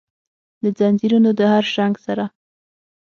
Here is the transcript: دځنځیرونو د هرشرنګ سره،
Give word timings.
دځنځیرونو 0.63 1.29
د 1.37 1.39
هرشرنګ 1.53 1.95
سره، 2.05 2.25